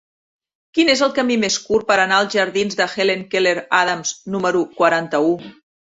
[0.77, 4.65] Quin és el camí més curt per anar als jardins de Helen Keller Adams número
[4.81, 5.37] quaranta-u?